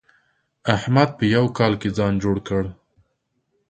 [0.75, 2.63] احمد په يوه کال کې ځان جوړ کړ.